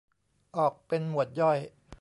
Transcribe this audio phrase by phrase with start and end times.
[0.57, 1.57] ออกเป็นหมวดย่อย